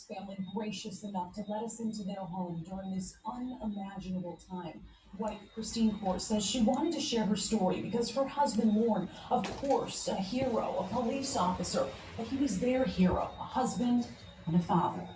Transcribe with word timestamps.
Family 0.00 0.38
gracious 0.54 1.02
enough 1.02 1.34
to 1.34 1.44
let 1.48 1.64
us 1.64 1.78
into 1.78 2.02
their 2.02 2.16
home 2.16 2.64
during 2.66 2.94
this 2.94 3.14
unimaginable 3.26 4.40
time. 4.48 4.80
Wife 5.18 5.38
Christine 5.54 5.98
Courts 5.98 6.24
says 6.24 6.42
she 6.42 6.62
wanted 6.62 6.94
to 6.94 7.00
share 7.00 7.26
her 7.26 7.36
story 7.36 7.82
because 7.82 8.10
her 8.12 8.26
husband 8.26 8.72
Lauren, 8.72 9.10
of 9.30 9.44
course, 9.58 10.08
a 10.08 10.14
hero, 10.14 10.76
a 10.78 10.94
police 10.94 11.36
officer, 11.36 11.86
but 12.16 12.26
he 12.26 12.38
was 12.38 12.58
their 12.58 12.84
hero, 12.84 13.30
a 13.38 13.44
husband 13.44 14.06
and 14.46 14.56
a 14.56 14.60
father. 14.60 15.06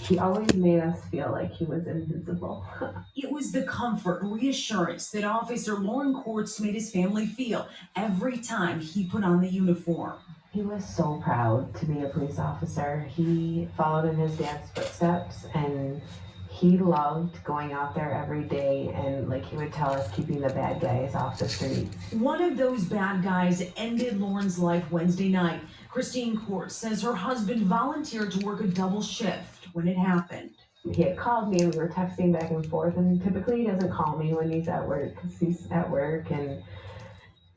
He 0.00 0.18
always 0.18 0.54
made 0.54 0.80
us 0.80 1.04
feel 1.10 1.30
like 1.30 1.52
he 1.52 1.66
was 1.66 1.86
invincible. 1.86 2.64
It 3.14 3.30
was 3.30 3.52
the 3.52 3.64
comfort, 3.64 4.22
reassurance 4.22 5.10
that 5.10 5.24
Officer 5.24 5.74
Lauren 5.74 6.14
Courts 6.14 6.58
made 6.60 6.74
his 6.74 6.90
family 6.90 7.26
feel 7.26 7.68
every 7.94 8.38
time 8.38 8.80
he 8.80 9.04
put 9.04 9.22
on 9.22 9.42
the 9.42 9.48
uniform. 9.48 10.14
He 10.58 10.64
was 10.64 10.84
so 10.84 11.20
proud 11.22 11.72
to 11.76 11.86
be 11.86 12.02
a 12.02 12.08
police 12.08 12.40
officer. 12.40 13.06
He 13.14 13.68
followed 13.76 14.08
in 14.08 14.16
his 14.16 14.36
dad's 14.36 14.68
footsteps 14.70 15.46
and 15.54 16.02
he 16.50 16.78
loved 16.78 17.44
going 17.44 17.72
out 17.72 17.94
there 17.94 18.10
every 18.10 18.42
day 18.42 18.92
and 18.92 19.28
like 19.28 19.44
he 19.44 19.56
would 19.56 19.72
tell 19.72 19.92
us 19.92 20.10
keeping 20.10 20.40
the 20.40 20.48
bad 20.48 20.80
guys 20.80 21.14
off 21.14 21.38
the 21.38 21.48
streets. 21.48 21.94
One 22.10 22.42
of 22.42 22.56
those 22.56 22.82
bad 22.86 23.22
guys 23.22 23.70
ended 23.76 24.20
Lauren's 24.20 24.58
life 24.58 24.90
Wednesday 24.90 25.28
night. 25.28 25.60
Christine 25.88 26.36
Courts 26.36 26.74
says 26.74 27.02
her 27.02 27.14
husband 27.14 27.62
volunteered 27.62 28.32
to 28.32 28.44
work 28.44 28.60
a 28.60 28.66
double 28.66 29.00
shift 29.00 29.68
when 29.74 29.86
it 29.86 29.96
happened. 29.96 30.56
He 30.92 31.02
had 31.02 31.16
called 31.16 31.50
me 31.50 31.60
and 31.60 31.72
we 31.72 31.78
were 31.78 31.88
texting 31.88 32.32
back 32.32 32.50
and 32.50 32.66
forth 32.66 32.96
and 32.96 33.22
typically 33.22 33.58
he 33.58 33.66
doesn't 33.68 33.92
call 33.92 34.18
me 34.18 34.34
when 34.34 34.50
he's 34.50 34.66
at 34.66 34.88
work 34.88 35.14
because 35.14 35.38
he's 35.38 35.70
at 35.70 35.88
work 35.88 36.32
and 36.32 36.64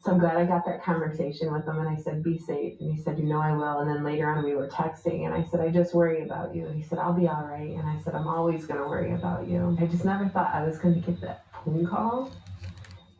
so 0.03 0.11
I'm 0.11 0.17
glad 0.17 0.37
I 0.37 0.45
got 0.45 0.65
that 0.65 0.83
conversation 0.83 1.53
with 1.53 1.67
him 1.67 1.77
and 1.77 1.87
I 1.87 1.95
said, 1.95 2.23
be 2.23 2.39
safe. 2.39 2.79
And 2.79 2.91
he 2.91 2.99
said, 2.99 3.19
you 3.19 3.25
know, 3.25 3.39
I 3.39 3.51
will. 3.51 3.79
And 3.79 3.89
then 3.89 4.03
later 4.03 4.27
on 4.31 4.43
we 4.43 4.55
were 4.55 4.67
texting 4.67 5.25
and 5.25 5.33
I 5.33 5.43
said, 5.43 5.59
I 5.59 5.69
just 5.69 5.93
worry 5.93 6.23
about 6.23 6.55
you. 6.55 6.65
And 6.65 6.75
he 6.75 6.81
said, 6.81 6.97
I'll 6.97 7.13
be 7.13 7.27
all 7.27 7.43
right. 7.43 7.69
And 7.69 7.87
I 7.87 7.99
said, 8.03 8.15
I'm 8.15 8.27
always 8.27 8.65
going 8.65 8.79
to 8.79 8.87
worry 8.87 9.13
about 9.13 9.47
you. 9.47 9.77
I 9.79 9.85
just 9.85 10.03
never 10.03 10.27
thought 10.27 10.55
I 10.55 10.65
was 10.65 10.79
going 10.79 10.95
to 10.95 11.01
get 11.01 11.21
that 11.21 11.45
phone 11.63 11.85
call. 11.85 12.31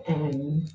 And 0.08 0.72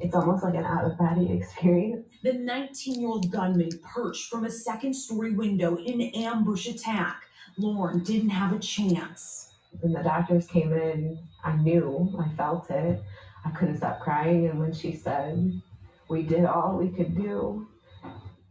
it's 0.00 0.14
almost 0.14 0.44
like 0.44 0.54
an 0.54 0.64
out 0.64 0.86
of 0.86 0.96
body 0.96 1.30
experience. 1.38 2.06
The 2.22 2.32
19 2.32 2.98
year 2.98 3.08
old 3.10 3.30
gunman 3.30 3.68
perched 3.94 4.30
from 4.30 4.46
a 4.46 4.50
second 4.50 4.94
story 4.94 5.32
window 5.32 5.76
in 5.76 6.00
an 6.00 6.10
ambush 6.14 6.66
attack. 6.66 7.22
Lauren 7.58 8.02
didn't 8.02 8.30
have 8.30 8.54
a 8.54 8.58
chance. 8.58 9.52
When 9.80 9.92
the 9.92 10.02
doctors 10.02 10.46
came 10.46 10.72
in, 10.72 11.18
I 11.44 11.54
knew, 11.56 12.14
I 12.18 12.34
felt 12.34 12.70
it. 12.70 13.02
I 13.44 13.50
couldn't 13.50 13.78
stop 13.78 14.00
crying. 14.00 14.48
And 14.48 14.58
when 14.58 14.72
she 14.72 14.92
said, 14.92 15.60
we 16.08 16.22
did 16.22 16.44
all 16.44 16.78
we 16.78 16.88
could 16.88 17.16
do, 17.16 17.66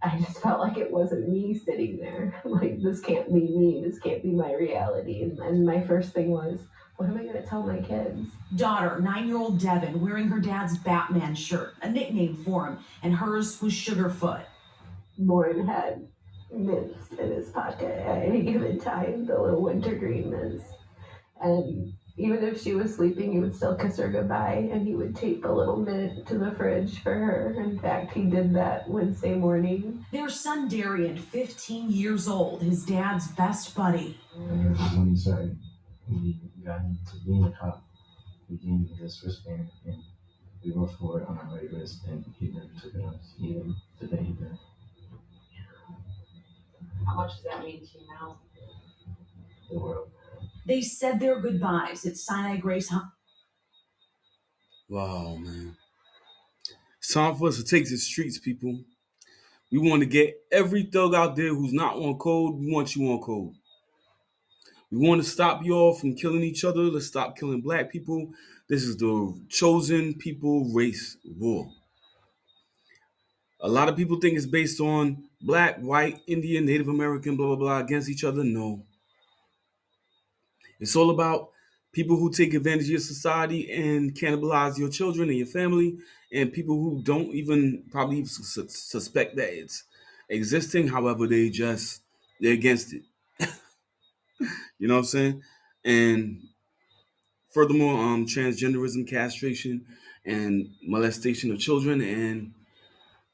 I 0.03 0.17
just 0.17 0.41
felt 0.41 0.59
like 0.59 0.77
it 0.77 0.91
wasn't 0.91 1.29
me 1.29 1.57
sitting 1.57 1.97
there. 1.97 2.33
Like, 2.45 2.81
this 2.81 2.99
can't 2.99 3.27
be 3.27 3.41
me. 3.41 3.83
This 3.85 3.99
can't 3.99 4.23
be 4.23 4.31
my 4.31 4.53
reality. 4.53 5.21
And, 5.21 5.39
and 5.39 5.65
my 5.65 5.81
first 5.81 6.13
thing 6.13 6.31
was, 6.31 6.59
what 6.97 7.09
am 7.09 7.17
I 7.17 7.23
going 7.23 7.33
to 7.33 7.47
tell 7.47 7.63
my 7.63 7.79
kids? 7.79 8.27
Daughter, 8.55 8.99
nine 8.99 9.27
year 9.27 9.37
old 9.37 9.59
Devin, 9.59 10.01
wearing 10.01 10.27
her 10.27 10.39
dad's 10.39 10.77
Batman 10.77 11.33
shirt, 11.33 11.73
a 11.81 11.89
nickname 11.89 12.35
for 12.43 12.67
him, 12.67 12.79
and 13.01 13.15
hers 13.15 13.61
was 13.61 13.73
Sugarfoot. 13.73 14.43
Lauren 15.17 15.65
had 15.65 16.07
mints 16.51 17.09
in 17.17 17.31
his 17.31 17.49
pocket 17.49 18.05
at 18.05 18.23
any 18.23 18.41
given 18.41 18.79
time, 18.79 19.25
the 19.25 19.39
little 19.39 19.61
wintergreen 19.61 20.29
mints. 20.29 20.63
And 21.41 21.93
even 22.17 22.43
if 22.43 22.61
she 22.61 22.73
was 22.73 22.95
sleeping, 22.95 23.31
he 23.31 23.39
would 23.39 23.55
still 23.55 23.75
kiss 23.75 23.97
her 23.97 24.09
goodbye 24.09 24.69
and 24.71 24.85
he 24.85 24.95
would 24.95 25.15
tape 25.15 25.45
a 25.45 25.51
little 25.51 25.77
mint 25.77 26.27
to 26.27 26.37
the 26.37 26.51
fridge 26.51 27.01
for 27.01 27.13
her. 27.13 27.55
In 27.57 27.79
fact, 27.79 28.13
he 28.13 28.25
did 28.25 28.53
that 28.53 28.89
Wednesday 28.89 29.35
morning. 29.35 30.05
Their 30.11 30.29
son 30.29 30.67
Darian, 30.67 31.17
15 31.17 31.89
years 31.89 32.27
old, 32.27 32.61
his 32.61 32.85
dad's 32.85 33.27
best 33.29 33.75
buddy. 33.75 34.17
And 34.35 34.77
when 34.77 35.09
he 35.09 35.15
started, 35.15 35.57
he 36.09 36.37
got 36.65 36.81
into 36.81 37.25
being 37.25 37.45
a 37.45 37.51
cop, 37.51 37.83
he 38.49 38.57
gave 38.57 38.79
me 38.81 38.89
this 38.99 39.23
wristband, 39.25 39.69
and 39.85 39.97
we 40.63 40.71
both 40.71 40.99
wore 40.99 41.21
it 41.21 41.27
on 41.27 41.37
our 41.37 41.55
right 41.55 41.71
wrist, 41.71 42.01
and 42.07 42.25
he 42.37 42.47
never 42.47 42.67
took 42.81 42.93
it 42.93 43.01
off, 43.01 43.15
even 43.39 43.75
the 43.99 44.07
day 44.07 44.23
he 44.23 44.33
died. 44.33 44.57
How 47.07 47.15
much 47.15 47.35
does 47.35 47.43
that 47.45 47.63
mean 47.63 47.79
to 47.79 47.99
you 47.99 48.07
now? 48.07 48.37
The 49.69 49.79
world. 49.79 50.10
They 50.65 50.81
said 50.81 51.19
their 51.19 51.39
goodbyes 51.39 52.03
at 52.05 52.17
Sinai 52.17 52.57
Grace 52.57 52.89
Hu- 52.89 53.01
Wow, 54.87 55.37
man. 55.37 55.75
It's 56.99 57.13
time 57.13 57.35
for 57.35 57.47
us 57.49 57.57
to 57.57 57.63
take 57.63 57.89
the 57.89 57.97
streets, 57.97 58.39
people. 58.39 58.83
We 59.71 59.79
want 59.79 60.01
to 60.01 60.07
get 60.07 60.45
every 60.51 60.83
thug 60.83 61.15
out 61.15 61.35
there 61.35 61.55
who's 61.55 61.73
not 61.73 61.95
on 61.97 62.17
code. 62.19 62.55
We 62.55 62.71
want 62.71 62.95
you 62.95 63.11
on 63.11 63.21
code. 63.21 63.55
We 64.89 64.97
want 65.07 65.21
to 65.23 65.29
stop 65.29 65.63
y'all 65.65 65.93
from 65.93 66.15
killing 66.15 66.43
each 66.43 66.63
other. 66.63 66.81
Let's 66.83 67.07
stop 67.07 67.37
killing 67.37 67.61
black 67.61 67.91
people. 67.91 68.33
This 68.67 68.83
is 68.83 68.97
the 68.97 69.41
chosen 69.49 70.13
people 70.15 70.65
race 70.73 71.17
war. 71.25 71.71
A 73.61 73.69
lot 73.69 73.89
of 73.89 73.95
people 73.95 74.19
think 74.19 74.35
it's 74.37 74.45
based 74.45 74.79
on 74.81 75.29
black, 75.41 75.79
white, 75.79 76.21
Indian, 76.27 76.65
Native 76.65 76.87
American, 76.89 77.37
blah, 77.37 77.47
blah, 77.47 77.55
blah, 77.55 77.79
against 77.79 78.09
each 78.09 78.23
other. 78.23 78.43
No. 78.43 78.85
It's 80.81 80.97
all 80.97 81.11
about 81.11 81.51
people 81.93 82.17
who 82.17 82.31
take 82.31 82.53
advantage 82.55 82.85
of 82.85 82.91
your 82.91 82.99
society 82.99 83.71
and 83.71 84.13
cannibalize 84.15 84.79
your 84.79 84.89
children 84.89 85.29
and 85.29 85.37
your 85.37 85.47
family, 85.47 85.97
and 86.33 86.53
people 86.53 86.75
who 86.75 87.01
don't 87.03 87.33
even 87.35 87.85
probably 87.91 88.17
even 88.17 88.27
su- 88.27 88.67
suspect 88.69 89.37
that 89.37 89.53
it's 89.53 89.85
existing. 90.29 90.89
However, 90.89 91.27
they 91.27 91.49
just 91.51 92.01
they're 92.41 92.53
against 92.53 92.93
it. 92.93 93.03
you 94.79 94.87
know 94.87 94.95
what 94.95 94.99
I'm 95.01 95.05
saying? 95.05 95.43
And 95.85 96.41
furthermore, 97.51 97.99
um, 97.99 98.25
transgenderism, 98.25 99.09
castration, 99.09 99.85
and 100.25 100.69
molestation 100.83 101.51
of 101.51 101.59
children, 101.59 102.01
and 102.01 102.53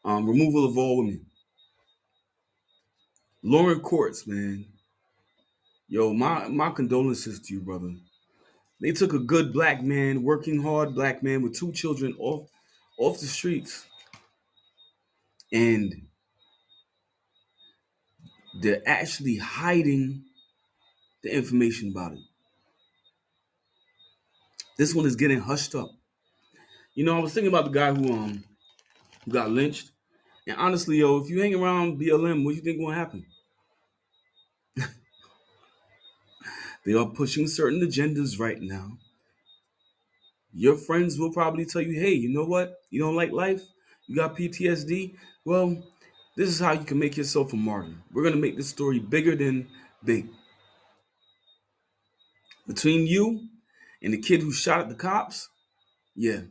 um, 0.06 0.28
removal 0.28 0.66
of 0.66 0.78
all 0.78 0.98
women. 1.00 1.26
Lauren 3.44 3.80
Courts, 3.82 4.28
man. 4.28 4.66
Yo, 5.90 6.14
my 6.14 6.48
my 6.50 6.70
condolences 6.70 7.40
to 7.40 7.54
you, 7.54 7.62
brother. 7.62 7.94
They 8.82 8.92
took 8.92 9.14
a 9.14 9.20
good 9.20 9.54
black 9.54 9.82
man, 9.82 10.24
working 10.24 10.62
hard 10.62 10.94
black 10.94 11.24
man 11.24 11.42
with 11.42 11.58
two 11.58 11.72
children 11.72 12.16
off 12.20 12.50
off 13.00 13.20
the 13.20 13.28
streets. 13.28 13.86
And 15.52 16.08
they're 18.62 18.82
actually 18.86 19.38
hiding 19.38 20.26
the 21.24 21.34
information 21.34 21.92
about 21.92 22.14
it. 22.14 22.20
This 24.78 24.94
one 24.94 25.06
is 25.06 25.16
getting 25.16 25.40
hushed 25.40 25.74
up. 25.74 25.90
You 26.96 27.06
know, 27.06 27.18
I 27.18 27.22
was 27.22 27.34
thinking 27.34 27.50
about 27.50 27.66
the 27.66 27.72
guy 27.72 27.94
who 27.94 28.14
um 28.14 28.44
who 29.26 29.32
got 29.32 29.52
lynched. 29.52 29.92
And 30.48 30.58
honestly, 30.58 30.98
yo, 30.98 31.18
if 31.18 31.30
you 31.30 31.42
hang 31.42 31.56
around 31.56 32.00
BLM, 32.00 32.44
what 32.44 32.52
do 32.52 32.56
you 32.58 32.62
think 32.62 32.80
will 32.80 32.92
happen? 32.92 33.26
They 36.88 36.94
are 36.94 37.06
pushing 37.06 37.48
certain 37.48 37.82
agendas 37.82 38.40
right 38.40 38.62
now. 38.62 38.98
Your 40.54 40.78
friends 40.78 41.20
will 41.20 41.34
probably 41.34 41.66
tell 41.66 41.82
you, 41.82 42.00
hey, 42.00 42.14
you 42.14 42.30
know 42.30 42.46
what? 42.46 42.78
You 42.90 43.02
don't 43.02 43.18
like 43.18 43.34
life? 43.34 43.62
You 44.08 44.16
got 44.16 44.38
PTSD? 44.38 45.16
Well, 45.44 45.84
this 46.38 46.48
is 46.48 46.62
how 46.62 46.72
you 46.72 46.86
can 46.86 46.98
make 46.98 47.18
yourself 47.18 47.52
a 47.52 47.58
martyr. 47.58 47.94
We're 48.14 48.22
going 48.22 48.36
to 48.36 48.40
make 48.40 48.56
this 48.56 48.70
story 48.70 49.00
bigger 49.00 49.36
than 49.36 49.68
big. 50.02 50.30
Between 52.66 53.06
you 53.06 53.42
and 54.02 54.14
the 54.14 54.22
kid 54.22 54.42
who 54.42 54.54
shot 54.54 54.80
at 54.80 54.88
the 54.88 54.96
cops, 54.96 55.50
yeah, 56.16 56.44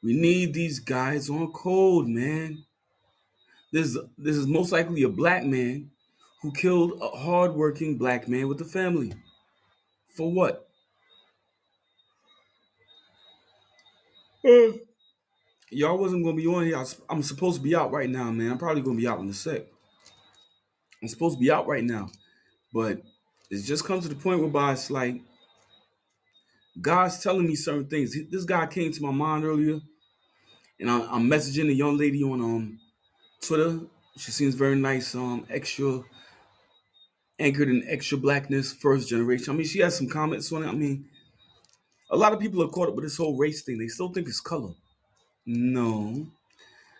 we 0.00 0.12
need 0.12 0.54
these 0.54 0.78
guys 0.78 1.28
on 1.28 1.50
code, 1.50 2.06
man. 2.06 2.64
This 3.72 3.88
is, 3.88 3.98
this 4.16 4.36
is 4.36 4.46
most 4.46 4.70
likely 4.70 5.02
a 5.02 5.08
black 5.08 5.44
man 5.44 5.90
who 6.40 6.52
killed 6.52 7.00
a 7.02 7.08
hardworking 7.08 7.98
black 7.98 8.28
man 8.28 8.46
with 8.46 8.60
a 8.60 8.64
family. 8.64 9.12
For 10.16 10.32
what? 10.32 10.68
Uh, 14.44 14.72
Y'all 15.70 15.98
wasn't 15.98 16.24
gonna 16.24 16.36
be 16.36 16.46
on 16.46 16.64
here. 16.64 16.78
I 16.78 16.84
I'm 17.10 17.22
supposed 17.22 17.56
to 17.58 17.62
be 17.62 17.74
out 17.74 17.92
right 17.92 18.08
now, 18.08 18.30
man. 18.30 18.52
I'm 18.52 18.58
probably 18.58 18.82
gonna 18.82 18.96
be 18.96 19.08
out 19.08 19.20
in 19.20 19.28
a 19.28 19.34
sec. 19.34 19.62
I'm 21.02 21.08
supposed 21.08 21.36
to 21.36 21.40
be 21.40 21.50
out 21.50 21.66
right 21.66 21.84
now, 21.84 22.08
but 22.72 23.02
it's 23.50 23.66
just 23.66 23.84
come 23.84 24.00
to 24.00 24.08
the 24.08 24.14
point 24.14 24.40
whereby 24.40 24.72
it's 24.72 24.90
like 24.90 25.20
God's 26.80 27.22
telling 27.22 27.46
me 27.46 27.56
certain 27.56 27.86
things. 27.86 28.16
This 28.30 28.44
guy 28.44 28.66
came 28.66 28.92
to 28.92 29.02
my 29.02 29.10
mind 29.10 29.44
earlier, 29.44 29.80
and 30.80 30.90
I'm 30.90 31.28
messaging 31.28 31.68
a 31.68 31.74
young 31.74 31.98
lady 31.98 32.22
on 32.22 32.40
um 32.40 32.80
Twitter. 33.42 33.80
She 34.16 34.30
seems 34.30 34.54
very 34.54 34.76
nice, 34.76 35.14
um, 35.14 35.46
extra 35.50 36.02
anchored 37.38 37.68
in 37.68 37.84
extra 37.88 38.18
blackness, 38.18 38.72
first 38.72 39.08
generation. 39.08 39.52
I 39.54 39.56
mean, 39.56 39.66
she 39.66 39.80
has 39.80 39.96
some 39.96 40.08
comments 40.08 40.52
on 40.52 40.62
it. 40.64 40.68
I 40.68 40.72
mean, 40.72 41.08
a 42.10 42.16
lot 42.16 42.32
of 42.32 42.40
people 42.40 42.62
are 42.62 42.68
caught 42.68 42.88
up 42.88 42.94
with 42.94 43.04
this 43.04 43.16
whole 43.16 43.36
race 43.36 43.62
thing. 43.62 43.78
They 43.78 43.88
still 43.88 44.08
think 44.12 44.28
it's 44.28 44.40
color. 44.40 44.74
No, 45.46 46.28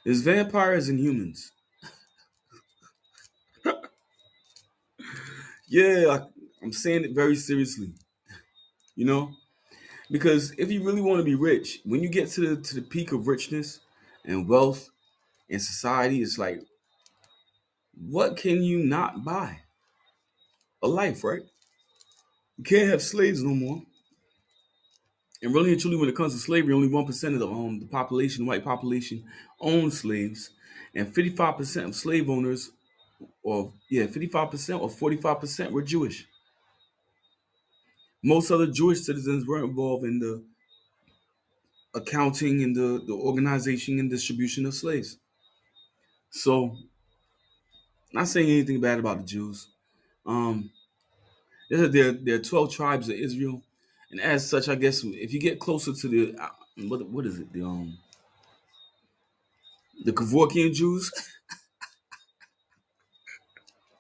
it's 0.05 0.21
vampires 0.23 0.89
and 0.89 1.01
humans. 1.01 1.53
Yeah, 5.69 6.07
I, 6.11 6.27
I'm 6.63 6.73
saying 6.73 7.05
it 7.05 7.13
very 7.15 7.37
seriously. 7.37 7.93
You 8.95 9.05
know, 9.05 9.33
because 10.11 10.53
if 10.59 10.71
you 10.73 10.85
really 10.85 11.03
want 11.03 11.21
to 11.21 11.25
be 11.25 11.35
rich, 11.37 11.81
when 11.85 12.03
you 12.03 12.09
get 12.09 12.31
to 12.31 12.43
the 12.57 12.63
to 12.63 12.75
the 12.77 12.83
peak 12.83 13.13
of 13.13 13.29
richness 13.29 13.81
and 14.25 14.49
wealth 14.49 14.91
in 15.49 15.61
society, 15.61 16.23
it's 16.23 16.39
like, 16.39 16.63
what 17.95 18.37
can 18.37 18.63
you 18.63 18.79
not 18.79 19.25
buy? 19.25 19.61
A 20.87 20.89
life, 20.89 21.25
right? 21.25 21.43
You 22.57 22.63
can't 22.63 22.89
have 22.89 23.03
slaves 23.03 23.43
no 23.43 23.55
more. 23.55 23.83
And 25.43 25.53
really 25.53 25.73
and 25.73 25.81
truly, 25.81 25.97
when 25.97 26.09
it 26.09 26.15
comes 26.15 26.33
to 26.33 26.39
slavery, 26.39 26.73
only 26.73 26.87
one 26.89 27.05
percent 27.05 27.35
of 27.35 27.41
the 27.41 27.49
um 27.49 27.81
the 27.81 27.87
population, 27.87 28.47
white 28.47 28.63
population, 28.65 29.25
owns 29.61 30.01
slaves, 30.01 30.51
and 30.95 31.13
fifty 31.13 31.31
five 31.31 31.57
percent 31.57 31.87
of 31.89 31.95
slave 31.97 32.31
owners, 32.31 32.71
or 33.43 33.73
yeah, 33.91 34.07
fifty 34.07 34.29
five 34.29 34.53
percent 34.53 34.81
or 34.81 34.89
forty 34.89 35.17
five 35.17 35.41
percent 35.41 35.73
were 35.73 35.83
Jewish. 35.83 36.29
Most 38.23 38.53
other 38.53 38.69
Jewish 38.69 39.01
citizens 39.03 39.45
were 39.45 39.65
involved 39.65 40.05
in 40.05 40.21
the 40.21 40.45
accounting 41.95 42.63
and 42.63 42.77
the, 42.77 43.03
the 43.07 43.13
organization 43.15 43.99
and 43.99 44.11
distribution 44.11 44.67
of 44.67 44.75
slaves. 44.75 45.19
So, 46.31 46.77
not 48.13 48.29
saying 48.29 48.49
anything 48.51 48.81
bad 48.81 48.99
about 48.99 49.19
the 49.19 49.25
Jews. 49.25 49.69
Um, 50.27 50.71
there, 51.71 52.13
there, 52.13 52.35
are 52.37 52.39
12 52.39 52.73
tribes 52.73 53.09
of 53.09 53.17
Israel. 53.17 53.63
And 54.11 54.21
as 54.21 54.49
such, 54.49 54.69
I 54.69 54.75
guess 54.75 55.03
if 55.05 55.33
you 55.33 55.41
get 55.41 55.59
closer 55.59 55.93
to 55.93 56.09
the, 56.09 56.35
uh, 56.41 56.49
what, 56.89 57.09
what 57.09 57.27
is 57.27 57.39
it? 57.41 57.53
The, 57.53 57.63
um, 57.63 57.99
the 60.05 60.13
Kevorkian 60.13 60.73
Jews. 60.73 61.11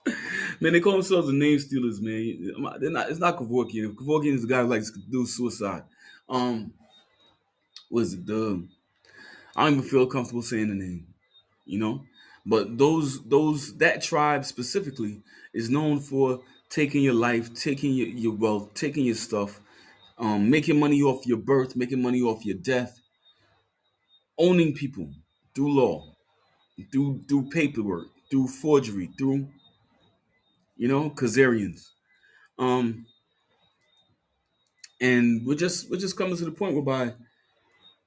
man, 0.60 0.72
they 0.72 0.80
call 0.80 0.92
themselves 0.92 1.26
the 1.26 1.32
name 1.32 1.58
stealers, 1.58 2.00
man. 2.00 2.52
They're 2.80 2.90
not, 2.90 3.10
it's 3.10 3.18
not 3.18 3.36
Kevorkian. 3.36 3.94
Kevorkian 3.94 4.34
is 4.34 4.42
the 4.42 4.48
guy 4.48 4.62
who 4.62 4.68
likes 4.68 4.90
to 4.90 5.00
do 5.00 5.26
suicide. 5.26 5.82
Um, 6.28 6.72
what 7.88 8.02
is 8.02 8.14
it? 8.14 8.26
The, 8.26 8.66
I 9.54 9.64
don't 9.64 9.78
even 9.78 9.88
feel 9.88 10.06
comfortable 10.06 10.42
saying 10.42 10.68
the 10.68 10.74
name, 10.74 11.06
you 11.64 11.78
know? 11.78 12.02
But 12.44 12.78
those 12.78 13.24
those 13.24 13.76
that 13.78 14.02
tribe 14.02 14.44
specifically 14.44 15.20
is 15.52 15.68
known 15.68 15.98
for 15.98 16.42
taking 16.68 17.02
your 17.02 17.14
life, 17.14 17.54
taking 17.54 17.94
your, 17.94 18.08
your 18.08 18.34
wealth, 18.34 18.74
taking 18.74 19.04
your 19.04 19.14
stuff, 19.14 19.60
um, 20.18 20.50
making 20.50 20.78
money 20.78 21.02
off 21.02 21.26
your 21.26 21.38
birth, 21.38 21.76
making 21.76 22.02
money 22.02 22.20
off 22.22 22.44
your 22.44 22.56
death, 22.56 23.00
owning 24.38 24.74
people 24.74 25.10
through 25.54 25.72
law, 25.72 26.14
through 26.92 27.22
through 27.28 27.48
paperwork, 27.50 28.08
through 28.30 28.48
forgery, 28.48 29.10
through 29.18 29.48
you 30.76 30.88
know, 30.88 31.10
Khazarians. 31.10 31.90
Um, 32.58 33.06
and 35.00 35.46
we're 35.46 35.54
just 35.56 35.90
we're 35.90 35.98
just 35.98 36.16
coming 36.16 36.36
to 36.36 36.44
the 36.44 36.50
point 36.50 36.74
whereby 36.74 37.14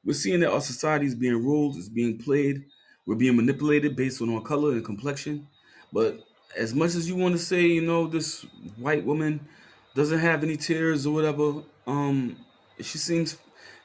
we're 0.04 0.14
seeing 0.14 0.40
that 0.40 0.52
our 0.52 0.62
society 0.62 1.06
is 1.06 1.16
being 1.16 1.44
ruled, 1.44 1.76
is 1.76 1.90
being 1.90 2.18
played, 2.18 2.66
we're 3.06 3.16
being 3.16 3.36
manipulated 3.36 3.96
based 3.96 4.22
on 4.22 4.34
our 4.34 4.42
color 4.42 4.72
and 4.72 4.86
complexion. 4.86 5.48
But 5.92 6.20
as 6.56 6.74
much 6.74 6.96
as 6.96 7.08
you 7.08 7.16
want 7.16 7.34
to 7.34 7.40
say, 7.40 7.62
you 7.66 7.82
know, 7.82 8.08
this 8.08 8.44
white 8.78 9.06
woman 9.06 9.48
doesn't 9.96 10.20
have 10.20 10.44
any 10.44 10.58
tears 10.58 11.06
or 11.06 11.14
whatever, 11.14 11.64
um, 11.88 12.38
she 12.80 12.98
seems 12.98 13.38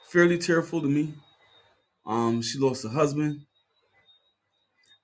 fairly 0.08 0.38
tearful 0.38 0.80
to 0.80 0.88
me. 0.88 1.14
Um, 2.06 2.42
she 2.42 2.58
lost 2.58 2.84
her 2.84 2.90
husband. 2.90 3.46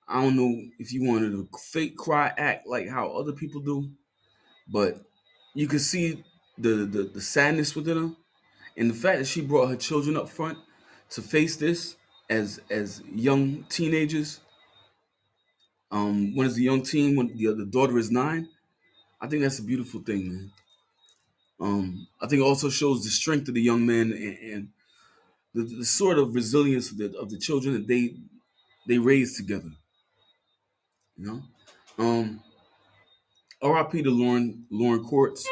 I 0.07 0.21
don't 0.21 0.35
know 0.35 0.69
if 0.79 0.91
you 0.91 1.03
wanted 1.03 1.31
to 1.31 1.47
fake 1.57 1.97
cry 1.97 2.33
act 2.37 2.67
like 2.67 2.89
how 2.89 3.11
other 3.11 3.31
people 3.31 3.61
do, 3.61 3.91
but 4.67 5.01
you 5.55 5.67
could 5.67 5.81
see 5.81 6.23
the, 6.57 6.85
the 6.85 7.03
the 7.03 7.21
sadness 7.21 7.75
within 7.75 7.97
her, 7.97 8.15
and 8.77 8.89
the 8.91 8.95
fact 8.95 9.19
that 9.19 9.25
she 9.25 9.41
brought 9.41 9.69
her 9.69 9.75
children 9.77 10.17
up 10.17 10.29
front 10.29 10.59
to 11.11 11.21
face 11.21 11.57
this 11.57 11.97
as 12.29 12.61
as 12.69 13.01
young 13.13 13.65
teenagers. 13.65 14.41
Um, 15.91 16.35
one 16.35 16.45
is 16.45 16.57
a 16.57 16.61
young 16.61 16.83
team, 16.83 17.15
when 17.15 17.35
the 17.35 17.47
other 17.47 17.65
daughter 17.65 17.97
is 17.97 18.11
nine. 18.11 18.49
I 19.19 19.27
think 19.27 19.43
that's 19.43 19.59
a 19.59 19.63
beautiful 19.63 20.01
thing, 20.01 20.29
man. 20.29 20.51
Um, 21.59 22.07
I 22.19 22.27
think 22.27 22.41
it 22.41 22.45
also 22.45 22.69
shows 22.69 23.03
the 23.03 23.09
strength 23.11 23.47
of 23.47 23.53
the 23.53 23.61
young 23.61 23.85
men 23.85 24.11
and, 24.11 24.37
and 24.39 24.69
the, 25.53 25.77
the 25.77 25.85
sort 25.85 26.17
of 26.19 26.33
resilience 26.35 26.91
of 26.91 26.97
the, 26.97 27.17
of 27.17 27.29
the 27.29 27.37
children 27.37 27.73
that 27.75 27.87
they 27.87 28.15
they 28.87 28.97
raise 28.97 29.37
together. 29.37 29.69
You 31.17 31.25
know, 31.27 31.43
um, 32.03 32.43
R.I.P. 33.61 34.03
to 34.03 34.09
Lauren 34.11 34.65
Lauren 34.71 35.03
Courts. 35.03 35.47